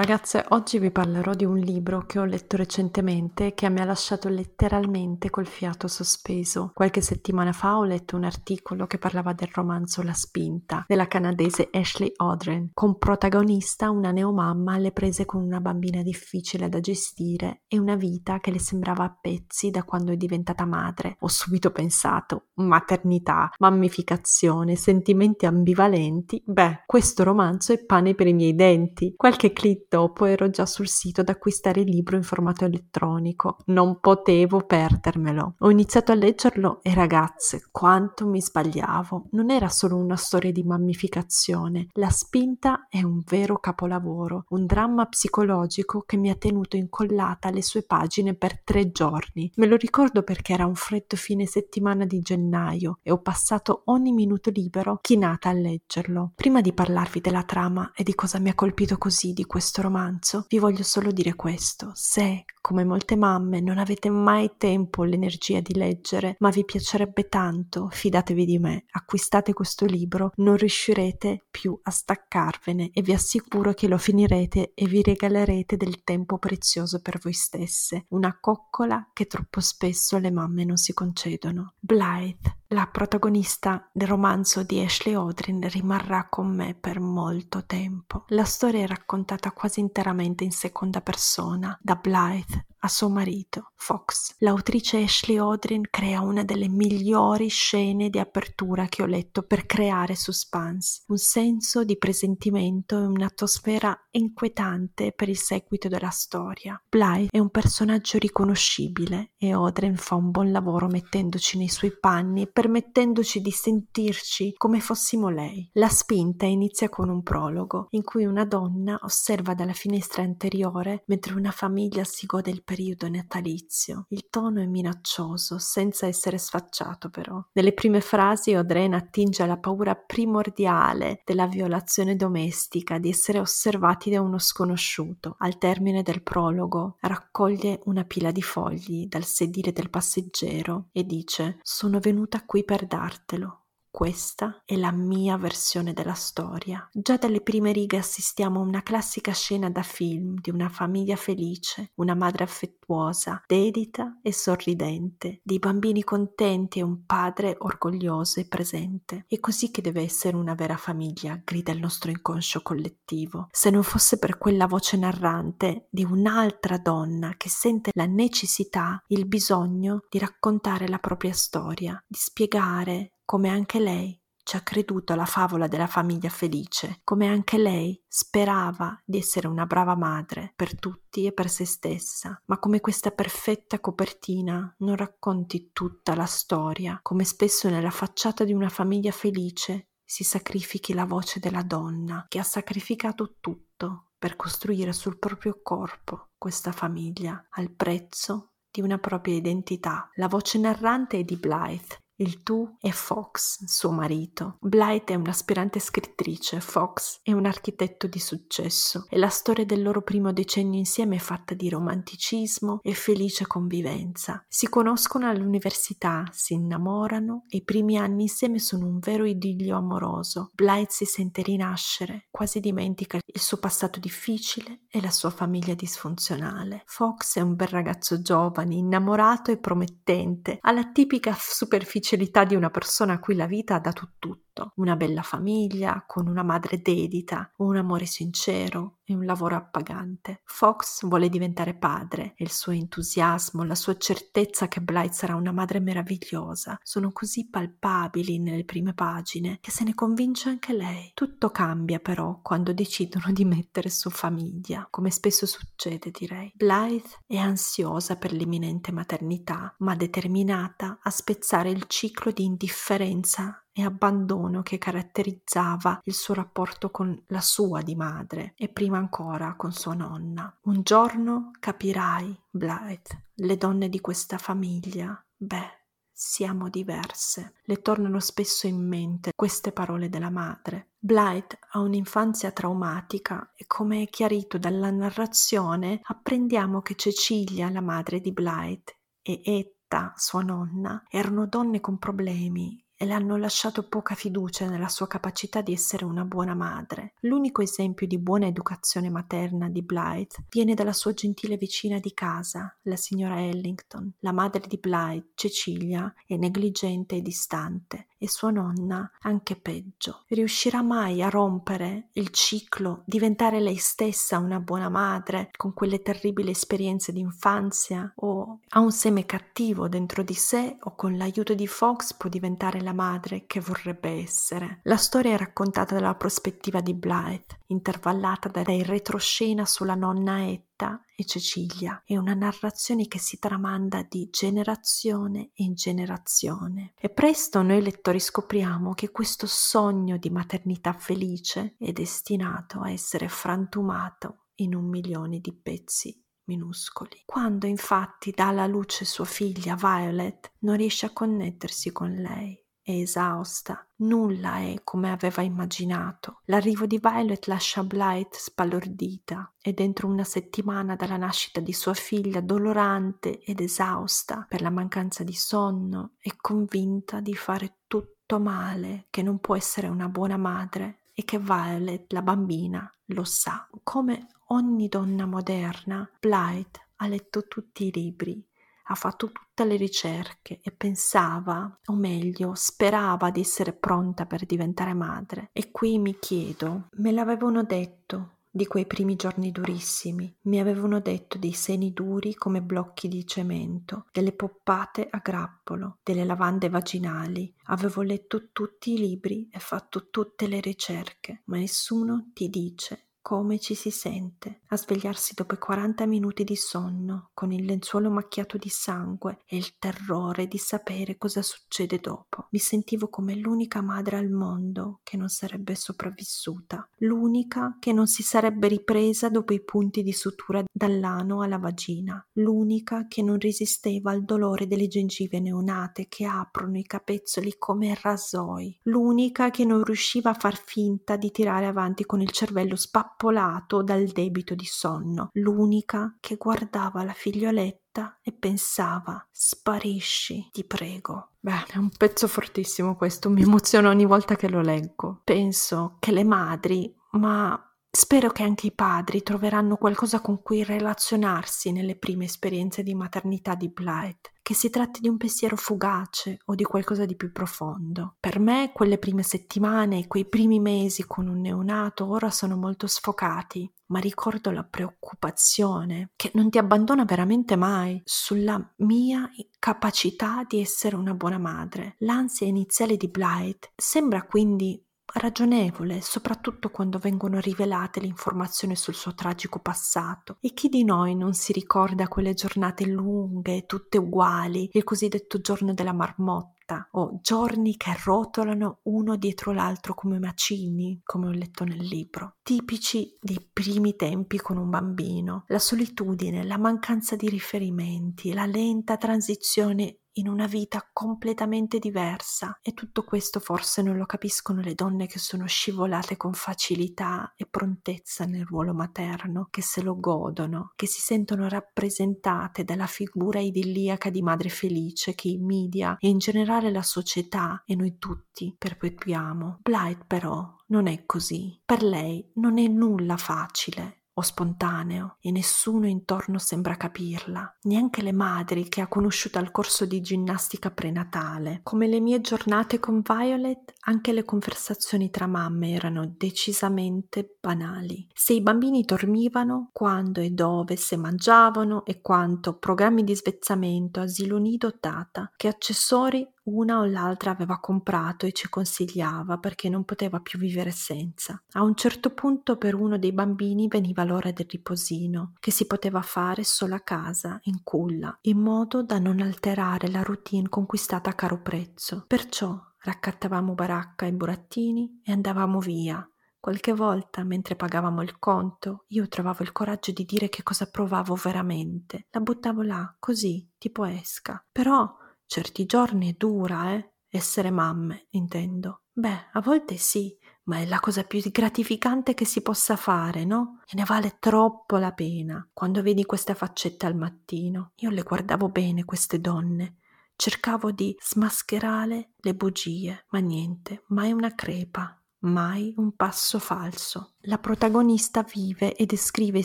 [0.00, 4.30] Ragazze, oggi vi parlerò di un libro che ho letto recentemente che mi ha lasciato
[4.30, 6.70] letteralmente col fiato sospeso.
[6.72, 11.68] Qualche settimana fa ho letto un articolo che parlava del romanzo La spinta della canadese
[11.70, 17.78] Ashley Odren, con protagonista una neomamma alle prese con una bambina difficile da gestire e
[17.78, 21.16] una vita che le sembrava a pezzi da quando è diventata madre.
[21.20, 26.42] Ho subito pensato, maternità, mammificazione, sentimenti ambivalenti.
[26.46, 29.12] Beh, questo romanzo è pane per i miei denti.
[29.14, 33.56] Qualche clip dopo ero già sul sito ad acquistare il libro in formato elettronico.
[33.66, 35.54] Non potevo perdermelo.
[35.58, 39.26] Ho iniziato a leggerlo e ragazze, quanto mi sbagliavo.
[39.32, 41.88] Non era solo una storia di mammificazione.
[41.94, 47.62] La spinta è un vero capolavoro, un dramma psicologico che mi ha tenuto incollata alle
[47.62, 49.50] sue pagine per tre giorni.
[49.56, 54.12] Me lo ricordo perché era un freddo fine settimana di gennaio e ho passato ogni
[54.12, 56.30] minuto libero chinata a leggerlo.
[56.36, 60.44] Prima di parlarvi della trama e di cosa mi ha colpito così di questo romanzo,
[60.48, 61.92] vi voglio solo dire questo.
[61.94, 67.28] Se, come molte mamme, non avete mai tempo o l'energia di leggere, ma vi piacerebbe
[67.28, 73.72] tanto, fidatevi di me, acquistate questo libro, non riuscirete più a staccarvene e vi assicuro
[73.72, 79.26] che lo finirete e vi regalerete del tempo prezioso per voi stesse, una coccola che
[79.26, 81.74] troppo spesso le mamme non si concedono.
[81.78, 88.26] Blythe la protagonista del romanzo di Ashley Odrin rimarrà con me per molto tempo.
[88.28, 94.34] La storia è raccontata quasi interamente in seconda persona da Blythe, a suo marito, Fox.
[94.38, 100.14] L'autrice Ashley Odrin crea una delle migliori scene di apertura che ho letto per creare
[100.14, 106.80] suspense, un senso di presentimento e un'atmosfera inquietante per il seguito della storia.
[106.88, 112.48] Blythe è un personaggio riconoscibile e Odrin fa un buon lavoro mettendoci nei suoi panni
[112.48, 115.68] permettendoci di sentirci come fossimo lei.
[115.74, 121.34] La spinta inizia con un prologo in cui una donna osserva dalla finestra anteriore mentre
[121.34, 124.04] una famiglia si gode il periodo natalizio.
[124.10, 127.44] Il tono è minaccioso, senza essere sfacciato però.
[127.54, 134.20] Nelle prime frasi Odren attinge alla paura primordiale della violazione domestica, di essere osservati da
[134.20, 135.34] uno sconosciuto.
[135.38, 141.58] Al termine del prologo raccoglie una pila di fogli dal sedile del passeggero e dice
[141.62, 143.59] Sono venuta qui per dartelo.
[143.90, 146.88] Questa è la mia versione della storia.
[146.92, 151.90] Già dalle prime righe assistiamo a una classica scena da film di una famiglia felice,
[151.96, 159.24] una madre affettuosa, dedita e sorridente, dei bambini contenti e un padre orgoglioso e presente.
[159.26, 163.48] È così che deve essere una vera famiglia, grida il nostro inconscio collettivo.
[163.50, 169.26] Se non fosse per quella voce narrante di un'altra donna che sente la necessità, il
[169.26, 175.24] bisogno di raccontare la propria storia, di spiegare come anche lei ci ha creduto alla
[175.24, 181.26] favola della famiglia felice, come anche lei sperava di essere una brava madre per tutti
[181.26, 187.22] e per se stessa, ma come questa perfetta copertina non racconti tutta la storia, come
[187.22, 192.42] spesso nella facciata di una famiglia felice si sacrifichi la voce della donna che ha
[192.42, 200.10] sacrificato tutto per costruire sul proprio corpo questa famiglia al prezzo di una propria identità.
[200.14, 204.56] La voce narrante è di Blythe il tu è Fox, suo marito.
[204.60, 210.02] Blythe è un'aspirante scrittrice, Fox è un architetto di successo e la storia del loro
[210.02, 214.44] primo decennio insieme è fatta di romanticismo e felice convivenza.
[214.48, 220.50] Si conoscono all'università, si innamorano e i primi anni insieme sono un vero idillio amoroso.
[220.54, 226.82] Blythe si sente rinascere, quasi dimentica il suo passato difficile e la sua famiglia disfunzionale.
[226.84, 232.56] Fox è un bel ragazzo giovane, innamorato e promettente, ha la tipica superficie sincerità di
[232.56, 236.80] una persona a cui la vita ha dato tutto, una bella famiglia, con una madre
[236.80, 240.42] dedita, un amore sincero e un lavoro appagante.
[240.44, 245.52] Fox vuole diventare padre e il suo entusiasmo, la sua certezza che Blythe sarà una
[245.52, 251.12] madre meravigliosa sono così palpabili nelle prime pagine che se ne convince anche lei.
[251.14, 256.52] Tutto cambia però quando decidono di mettere su famiglia, come spesso succede direi.
[256.54, 263.84] Blythe è ansiosa per l'imminente maternità, ma determinata a spezzare il ciclo di indifferenza e
[263.84, 269.72] abbandono che caratterizzava il suo rapporto con la sua di madre e prima ancora con
[269.72, 270.54] sua nonna.
[270.62, 275.78] Un giorno capirai, Blythe, le donne di questa famiglia, beh,
[276.12, 277.54] siamo diverse.
[277.62, 280.90] Le tornano spesso in mente queste parole della madre.
[280.98, 288.20] Blythe ha un'infanzia traumatica e come è chiarito dalla narrazione apprendiamo che Cecilia, la madre
[288.20, 294.14] di Blythe, e Etta, sua nonna, erano donne con problemi e le hanno lasciato poca
[294.14, 297.14] fiducia nella sua capacità di essere una buona madre.
[297.20, 302.76] L'unico esempio di buona educazione materna di Blythe viene dalla sua gentile vicina di casa,
[302.82, 304.12] la signora Ellington.
[304.18, 310.24] La madre di Blythe, Cecilia, è negligente e distante e sua nonna anche peggio.
[310.28, 316.50] Riuscirà mai a rompere il ciclo, diventare lei stessa una buona madre con quelle terribili
[316.50, 322.12] esperienze d'infanzia o ha un seme cattivo dentro di sé o con l'aiuto di Fox
[322.12, 324.80] può diventare la madre che vorrebbe essere.
[324.82, 330.68] La storia è raccontata dalla prospettiva di Blythe, intervallata dai retroscena sulla nonna Etta
[331.14, 332.02] e Cecilia.
[332.04, 336.94] È una narrazione che si tramanda di generazione in generazione.
[336.98, 343.28] E presto noi lettori scopriamo che questo sogno di maternità felice è destinato a essere
[343.28, 347.22] frantumato in un milione di pezzi minuscoli.
[347.26, 352.58] Quando infatti dà alla luce sua figlia Violet, non riesce a connettersi con lei
[352.90, 356.40] è esausta, nulla è come aveva immaginato.
[356.46, 362.40] L'arrivo di Violet lascia Blythe spallordita e dentro una settimana dalla nascita di sua figlia,
[362.40, 369.22] dolorante ed esausta per la mancanza di sonno, è convinta di fare tutto male, che
[369.22, 373.68] non può essere una buona madre e che Violet, la bambina, lo sa.
[373.82, 378.44] Come ogni donna moderna, Blythe ha letto tutti i libri
[378.90, 384.94] ha fatto tutte le ricerche e pensava, o meglio, sperava di essere pronta per diventare
[384.94, 385.50] madre.
[385.52, 391.38] E qui mi chiedo, me l'avevano detto di quei primi giorni durissimi, mi avevano detto
[391.38, 397.54] dei seni duri come blocchi di cemento, delle poppate a grappolo, delle lavande vaginali.
[397.66, 403.60] Avevo letto tutti i libri e fatto tutte le ricerche, ma nessuno ti dice come
[403.60, 408.56] ci si sente a svegliarsi dopo i 40 minuti di sonno, con il lenzuolo macchiato
[408.56, 412.48] di sangue e il terrore di sapere cosa succede dopo.
[412.50, 418.24] Mi sentivo come l'unica madre al mondo che non sarebbe sopravvissuta, l'unica che non si
[418.24, 424.24] sarebbe ripresa dopo i punti di sutura dall'ano alla vagina, l'unica che non resisteva al
[424.24, 430.34] dolore delle gengive neonate che aprono i capezzoli come rasoi, l'unica che non riusciva a
[430.34, 436.16] far finta di tirare avanti con il cervello spappato spappolato dal debito di sonno, l'unica
[436.20, 441.32] che guardava la figlioletta e pensava sparisci, ti prego.
[441.38, 445.20] Beh, è un pezzo fortissimo questo, mi emoziona ogni volta che lo leggo.
[445.24, 447.62] Penso che le madri, ma
[447.92, 453.56] Spero che anche i padri troveranno qualcosa con cui relazionarsi nelle prime esperienze di maternità
[453.56, 458.14] di Blythe, che si tratti di un pensiero fugace o di qualcosa di più profondo.
[458.20, 463.68] Per me quelle prime settimane quei primi mesi con un neonato ora sono molto sfocati,
[463.86, 469.28] ma ricordo la preoccupazione che non ti abbandona veramente mai sulla mia
[469.58, 471.96] capacità di essere una buona madre.
[471.98, 474.80] L'ansia iniziale di Blythe sembra quindi
[475.14, 480.36] ragionevole, soprattutto quando vengono rivelate le informazioni sul suo tragico passato.
[480.40, 485.74] E chi di noi non si ricorda quelle giornate lunghe, tutte uguali, il cosiddetto giorno
[485.74, 491.84] della marmotta, o giorni che rotolano uno dietro l'altro come macigni, come ho letto nel
[491.84, 498.46] libro, tipici dei primi tempi con un bambino, la solitudine, la mancanza di riferimenti, la
[498.46, 504.74] lenta transizione in una vita completamente diversa e tutto questo forse non lo capiscono le
[504.74, 510.72] donne che sono scivolate con facilità e prontezza nel ruolo materno, che se lo godono,
[510.74, 516.18] che si sentono rappresentate dalla figura idilliaca di madre felice che i media e in
[516.18, 519.58] generale la società e noi tutti perpetuiamo.
[519.62, 521.60] Blythe però non è così.
[521.64, 528.12] Per lei non è nulla facile o spontaneo e nessuno intorno sembra capirla, neanche le
[528.12, 531.60] madri che ha conosciuto al corso di ginnastica prenatale.
[531.62, 538.06] Come le mie giornate con Violet, anche le conversazioni tra mamme erano decisamente banali.
[538.12, 544.38] Se i bambini dormivano, quando e dove, se mangiavano e quanto, programmi di svezzamento, asilo
[544.38, 550.20] nido data, che accessori una o l'altra aveva comprato e ci consigliava perché non poteva
[550.20, 551.40] più vivere senza.
[551.52, 556.02] A un certo punto per uno dei bambini veniva l'ora del riposino, che si poteva
[556.02, 561.14] fare solo a casa, in culla, in modo da non alterare la routine conquistata a
[561.14, 562.04] caro prezzo.
[562.06, 566.04] Perciò raccattavamo baracca e burattini e andavamo via.
[566.40, 571.14] Qualche volta, mentre pagavamo il conto, io trovavo il coraggio di dire che cosa provavo
[571.14, 572.06] veramente.
[572.12, 574.42] La buttavo là, così, tipo esca.
[574.50, 574.90] Però
[575.32, 576.94] Certi giorni è dura, eh?
[577.08, 578.82] Essere mamme, intendo.
[578.90, 583.60] Beh, a volte sì, ma è la cosa più gratificante che si possa fare, no?
[583.64, 585.48] E ne vale troppo la pena.
[585.52, 589.76] Quando vedi questa faccetta al mattino, io le guardavo bene queste donne.
[590.16, 597.12] Cercavo di smascherare le bugie, ma niente, mai una crepa, mai un passo falso.
[597.24, 599.44] La protagonista vive e descrive i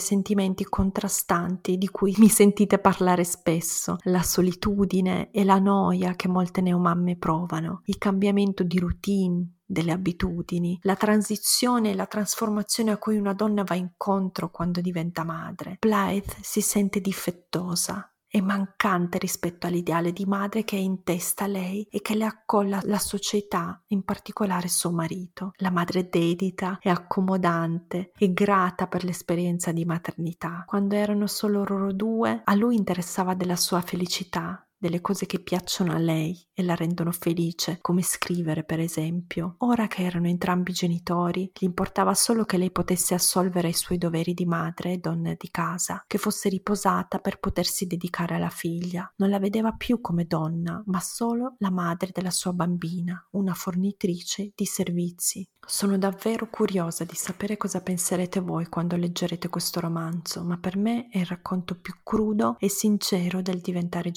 [0.00, 6.60] sentimenti contrastanti di cui mi sentite parlare spesso, la solitudine e la noia che molte
[6.60, 13.18] neomamme provano, il cambiamento di routine, delle abitudini, la transizione e la trasformazione a cui
[13.18, 15.76] una donna va incontro quando diventa madre.
[15.80, 21.86] Blythe si sente difettosa, e mancante rispetto all'ideale di madre che è in testa lei
[21.90, 25.52] e che le accolla la società, in particolare suo marito.
[25.56, 30.64] La madre dedita e accomodante e grata per l'esperienza di maternità.
[30.66, 35.92] Quando erano solo loro due, a lui interessava della sua felicità, delle cose che piacciono
[35.92, 39.56] a lei e la rendono felice, come scrivere per esempio.
[39.58, 44.34] Ora che erano entrambi genitori, gli importava solo che lei potesse assolvere i suoi doveri
[44.34, 49.10] di madre e donna di casa, che fosse riposata per potersi dedicare alla figlia.
[49.16, 54.52] Non la vedeva più come donna, ma solo la madre della sua bambina, una fornitrice
[54.54, 55.46] di servizi.
[55.68, 61.08] Sono davvero curiosa di sapere cosa penserete voi quando leggerete questo romanzo, ma per me
[61.08, 64.12] è il racconto più crudo e sincero del diventare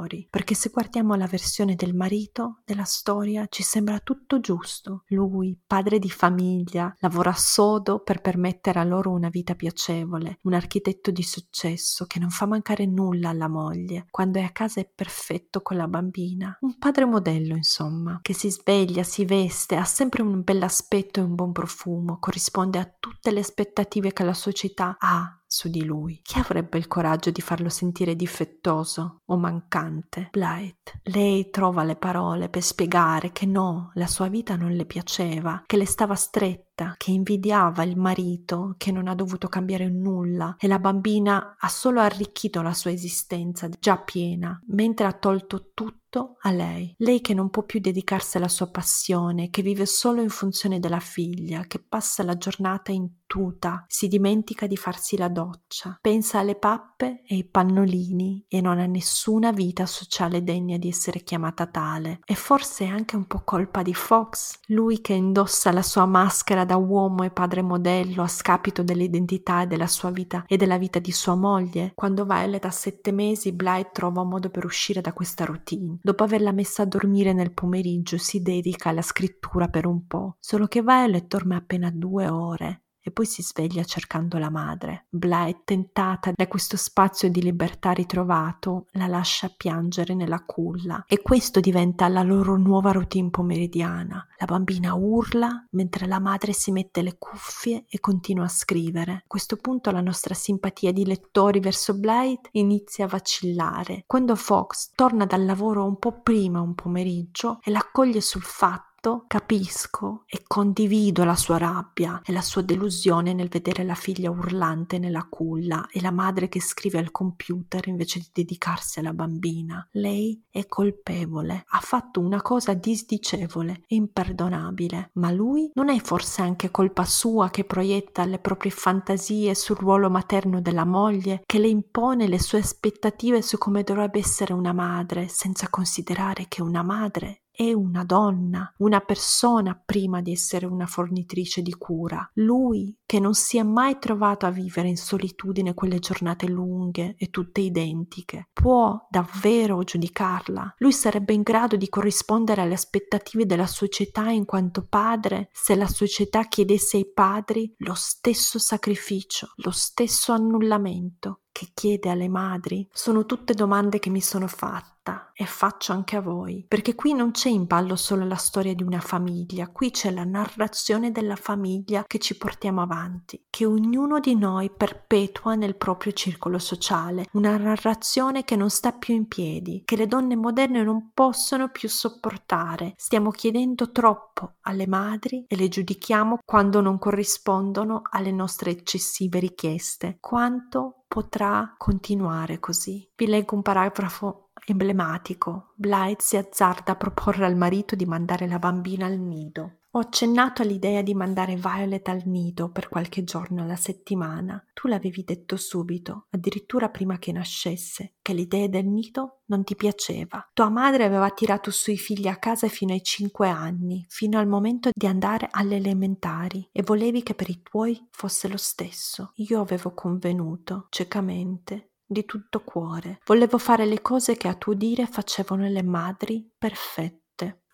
[0.00, 5.04] genitori, perché se guardiamo la versione del marito della storia ci sembra tutto giusto.
[5.08, 11.10] Lui, padre di famiglia, lavora sodo per permettere a loro una vita piacevole, un architetto
[11.10, 15.60] di successo che non fa mancare nulla alla moglie, quando è a casa è perfetto
[15.60, 20.42] con la bambina, un padre modello insomma, che si sveglia, si veste, ha sempre un
[20.42, 25.39] bell'aspetto aspetto e un buon profumo, corrisponde a tutte le aspettative che la società ha
[25.50, 26.20] su di lui.
[26.22, 30.28] Chi avrebbe il coraggio di farlo sentire difettoso o mancante?
[30.30, 31.00] Blight.
[31.04, 35.76] Lei trova le parole per spiegare che no, la sua vita non le piaceva, che
[35.76, 40.78] le stava stretta, che invidiava il marito, che non ha dovuto cambiare nulla e la
[40.78, 46.94] bambina ha solo arricchito la sua esistenza già piena, mentre ha tolto tutto a lei.
[46.98, 51.00] Lei che non può più dedicarsi alla sua passione, che vive solo in funzione della
[51.00, 56.56] figlia, che passa la giornata in tuta, si dimentica di farsi la doccia, pensa alle
[56.56, 62.18] pappe e ai pannolini e non ha nessuna vita sociale degna di essere chiamata tale.
[62.24, 66.64] E forse è anche un po' colpa di Fox, lui che indossa la sua maschera
[66.64, 70.98] da uomo e padre modello a scapito dell'identità e della sua vita e della vita
[70.98, 71.92] di sua moglie.
[71.94, 75.98] Quando Violet ha sette mesi, Blythe trova un modo per uscire da questa routine.
[76.02, 80.66] Dopo averla messa a dormire nel pomeriggio, si dedica alla scrittura per un po', solo
[80.66, 85.06] che Violet dorme appena due ore e poi si sveglia cercando la madre.
[85.10, 91.60] Blythe, tentata da questo spazio di libertà ritrovato, la lascia piangere nella culla e questo
[91.60, 94.24] diventa la loro nuova routine pomeridiana.
[94.38, 99.12] La bambina urla mentre la madre si mette le cuffie e continua a scrivere.
[99.12, 104.04] A questo punto la nostra simpatia di lettori verso Blythe inizia a vacillare.
[104.06, 109.24] Quando Fox torna dal lavoro un po' prima un pomeriggio e l'accoglie sul fatto fatto
[109.26, 114.98] capisco e condivido la sua rabbia e la sua delusione nel vedere la figlia urlante
[114.98, 119.88] nella culla e la madre che scrive al computer invece di dedicarsi alla bambina.
[119.92, 126.42] Lei è colpevole, ha fatto una cosa disdicevole e imperdonabile, ma lui non è forse
[126.42, 131.68] anche colpa sua che proietta le proprie fantasie sul ruolo materno della moglie, che le
[131.68, 137.40] impone le sue aspettative su come dovrebbe essere una madre, senza considerare che una madre
[137.60, 142.26] è una donna, una persona prima di essere una fornitrice di cura.
[142.36, 147.28] Lui che non si è mai trovato a vivere in solitudine quelle giornate lunghe e
[147.28, 150.76] tutte identiche, può davvero giudicarla.
[150.78, 155.88] Lui sarebbe in grado di corrispondere alle aspettative della società in quanto padre se la
[155.88, 162.88] società chiedesse ai padri lo stesso sacrificio, lo stesso annullamento che chiede alle madri?
[162.90, 167.32] Sono tutte domande che mi sono fatta e faccio anche a voi, perché qui non
[167.32, 172.04] c'è in ballo solo la storia di una famiglia, qui c'è la narrazione della famiglia
[172.06, 178.44] che ci portiamo avanti, che ognuno di noi perpetua nel proprio circolo sociale, una narrazione
[178.44, 182.94] che non sta più in piedi, che le donne moderne non possono più sopportare.
[182.96, 190.16] Stiamo chiedendo troppo alle madri e le giudichiamo quando non corrispondono alle nostre eccessive richieste.
[190.20, 193.10] Quanto potrà continuare così.
[193.16, 195.72] Vi leggo un paragrafo emblematico.
[195.74, 199.79] Blythe si azzarda a proporre al marito di mandare la bambina al nido.
[199.92, 204.64] Ho accennato all'idea di mandare Violet al nido per qualche giorno alla settimana.
[204.72, 210.48] Tu l'avevi detto subito, addirittura prima che nascesse, che l'idea del nido non ti piaceva.
[210.52, 214.90] Tua madre aveva tirato sui figli a casa fino ai cinque anni, fino al momento
[214.94, 219.32] di andare alle elementari, e volevi che per i tuoi fosse lo stesso.
[219.38, 223.18] Io avevo convenuto, ciecamente, di tutto cuore.
[223.24, 227.19] Volevo fare le cose che a tuo dire facevano le madri perfette.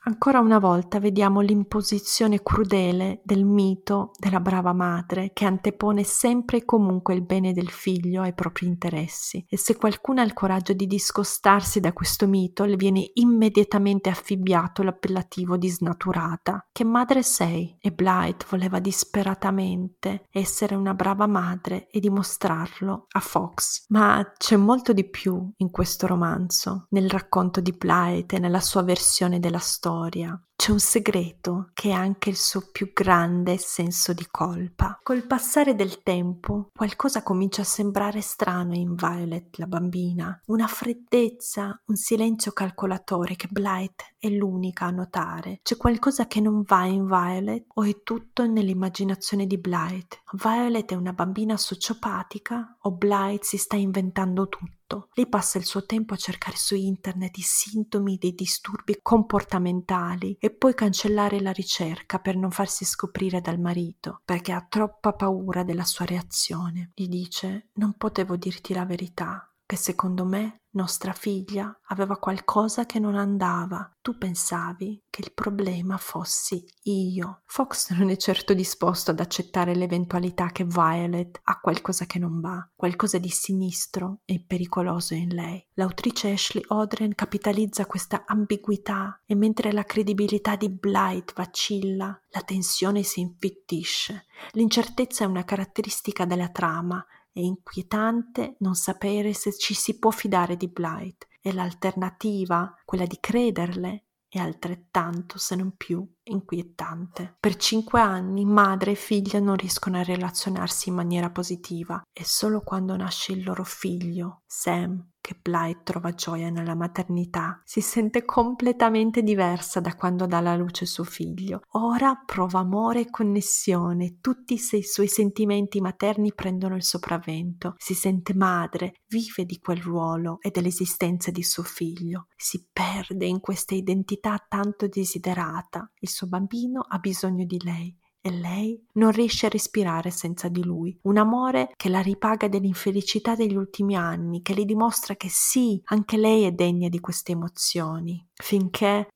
[0.08, 6.64] Ancora una volta vediamo l'imposizione crudele del mito della brava madre che antepone sempre e
[6.64, 10.86] comunque il bene del figlio ai propri interessi e se qualcuno ha il coraggio di
[10.86, 16.68] discostarsi da questo mito le viene immediatamente affibbiato l'appellativo di snaturata.
[16.70, 17.76] Che madre sei?
[17.80, 23.86] E Blight voleva disperatamente essere una brava madre e dimostrarlo a Fox.
[23.88, 28.82] Ma c'è molto di più in questo romanzo, nel racconto di Blight e nella sua
[28.82, 34.12] versione della storia storia c'è un segreto che è anche il suo più grande senso
[34.12, 34.98] di colpa.
[35.02, 41.78] Col passare del tempo qualcosa comincia a sembrare strano in Violet, la bambina, una freddezza,
[41.86, 45.60] un silenzio calcolatore che Blight è l'unica a notare.
[45.62, 50.22] C'è qualcosa che non va in Violet o è tutto nell'immaginazione di Blight.
[50.32, 54.75] Violet è una bambina sociopatica o Blight si sta inventando tutto?
[55.14, 60.50] Lei passa il suo tempo a cercare su internet i sintomi dei disturbi comportamentali e
[60.50, 65.84] poi cancellare la ricerca per non farsi scoprire dal marito, perché ha troppa paura della
[65.84, 66.92] sua reazione.
[66.94, 73.00] Gli dice: Non potevo dirti la verità, che secondo me nostra figlia aveva qualcosa che
[73.00, 73.90] non andava.
[74.00, 77.42] Tu pensavi che il problema fossi io.
[77.46, 82.70] Fox non è certo disposto ad accettare l'eventualità che Violet ha qualcosa che non va,
[82.76, 85.66] qualcosa di sinistro e pericoloso in lei.
[85.74, 93.02] L'autrice Ashley Odren capitalizza questa ambiguità e mentre la credibilità di Blight vacilla, la tensione
[93.02, 94.26] si infittisce.
[94.52, 97.04] L'incertezza è una caratteristica della trama
[97.36, 103.18] è inquietante non sapere se ci si può fidare di Blight e l'alternativa, quella di
[103.20, 107.36] crederle, è altrettanto, se non più, inquietante.
[107.38, 112.62] Per cinque anni madre e figlia non riescono a relazionarsi in maniera positiva e solo
[112.62, 119.24] quando nasce il loro figlio, Sam, che Blythe trova gioia nella maternità, si sente completamente
[119.24, 121.62] diversa da quando dà alla luce suo figlio.
[121.72, 127.74] Ora prova amore e connessione, tutti i suoi sentimenti materni prendono il sopravvento.
[127.76, 132.28] Si sente madre, vive di quel ruolo e dell'esistenza di suo figlio.
[132.36, 135.90] Si perde in questa identità tanto desiderata.
[135.98, 140.64] Il suo bambino ha bisogno di lei e lei non riesce a respirare senza di
[140.64, 140.98] lui.
[141.02, 146.16] Un amore che la ripaga dell'infelicità degli ultimi anni, che le dimostra che sì, anche
[146.16, 149.08] lei è degna di queste emozioni, finché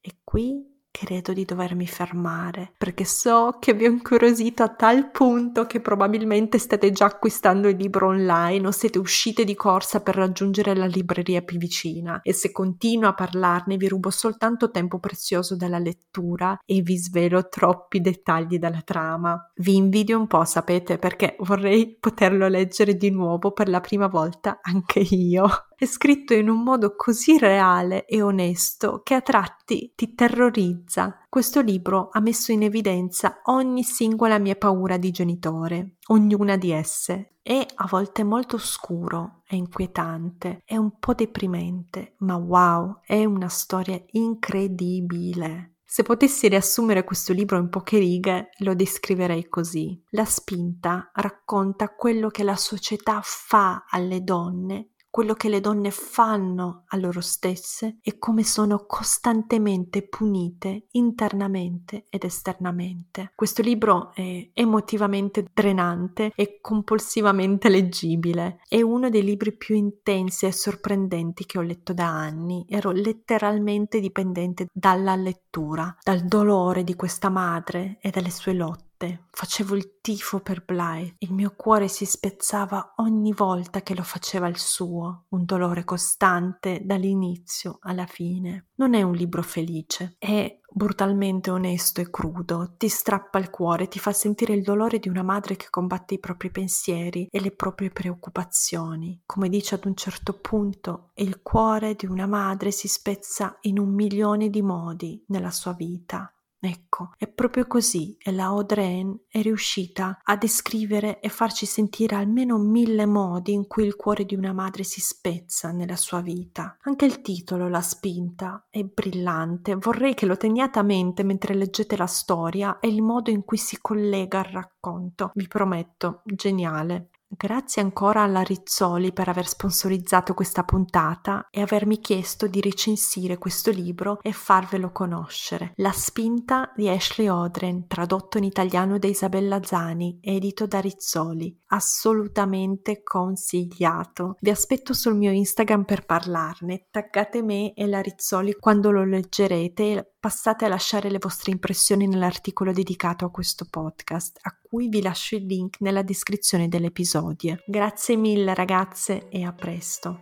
[0.00, 5.64] è qui credo di dovermi fermare perché so che vi ho incuriosito a tal punto
[5.64, 10.74] che probabilmente state già acquistando il libro online o siete uscite di corsa per raggiungere
[10.74, 15.78] la libreria più vicina e se continuo a parlarne vi rubo soltanto tempo prezioso dalla
[15.78, 19.52] lettura e vi svelo troppi dettagli della trama.
[19.56, 24.58] Vi invidio un po', sapete, perché vorrei poterlo leggere di nuovo per la prima volta
[24.62, 30.12] anche io è scritto in un modo così reale e onesto che a tratti ti
[30.12, 31.20] terrorizza.
[31.28, 37.34] Questo libro ha messo in evidenza ogni singola mia paura di genitore, ognuna di esse.
[37.40, 43.48] È a volte molto scuro, è inquietante, è un po' deprimente, ma wow, è una
[43.48, 45.74] storia incredibile.
[45.84, 50.02] Se potessi riassumere questo libro in poche righe, lo descriverei così.
[50.10, 54.88] La spinta racconta quello che la società fa alle donne
[55.18, 62.22] quello che le donne fanno a loro stesse e come sono costantemente punite internamente ed
[62.22, 63.32] esternamente.
[63.34, 68.60] Questo libro è emotivamente drenante e compulsivamente leggibile.
[68.68, 72.64] È uno dei libri più intensi e sorprendenti che ho letto da anni.
[72.68, 78.87] Ero letteralmente dipendente dalla lettura, dal dolore di questa madre e dalle sue lotte
[79.30, 81.16] facevo il tifo per Bly.
[81.18, 86.80] Il mio cuore si spezzava ogni volta che lo faceva il suo, un dolore costante
[86.82, 88.68] dall'inizio alla fine.
[88.74, 93.98] Non è un libro felice, è brutalmente onesto e crudo, ti strappa il cuore, ti
[93.98, 97.90] fa sentire il dolore di una madre che combatte i propri pensieri e le proprie
[97.90, 99.22] preoccupazioni.
[99.26, 103.92] Come dice ad un certo punto, il cuore di una madre si spezza in un
[103.92, 110.18] milione di modi nella sua vita Ecco, è proprio così e la Audrey è riuscita
[110.24, 114.82] a descrivere e farci sentire almeno mille modi in cui il cuore di una madre
[114.82, 116.76] si spezza nella sua vita.
[116.82, 119.76] Anche il titolo, La spinta, è brillante.
[119.76, 123.58] Vorrei che lo teniate a mente mentre leggete la storia e il modo in cui
[123.58, 125.30] si collega al racconto.
[125.34, 127.10] Vi prometto, geniale.
[127.30, 133.70] Grazie ancora alla Rizzoli per aver sponsorizzato questa puntata e avermi chiesto di recensire questo
[133.70, 135.72] libro e farvelo conoscere.
[135.76, 141.54] La spinta di Ashley Odren, tradotto in italiano da Isabella Zani, edito da Rizzoli.
[141.66, 144.36] Assolutamente consigliato.
[144.40, 146.86] Vi aspetto sul mio Instagram per parlarne.
[146.90, 152.72] Taggate me e la Rizzoli quando lo leggerete passate a lasciare le vostre impressioni nell'articolo
[152.72, 157.58] dedicato a questo podcast, a cui vi lascio il link nella descrizione dell'episodio.
[157.66, 160.20] Grazie mille ragazze e a presto.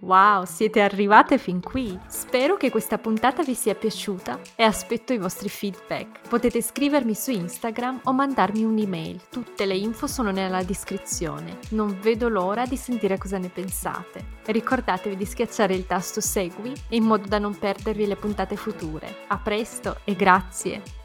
[0.00, 1.98] Wow, siete arrivate fin qui!
[2.08, 6.26] Spero che questa puntata vi sia piaciuta e aspetto i vostri feedback.
[6.26, 9.20] Potete scrivermi su Instagram o mandarmi un'email.
[9.28, 11.58] Tutte le info sono nella descrizione.
[11.70, 14.38] Non vedo l'ora di sentire cosa ne pensate.
[14.46, 19.26] Ricordatevi di schiacciare il tasto segui in modo da non perdervi le puntate future.
[19.28, 20.99] A presto e grazie!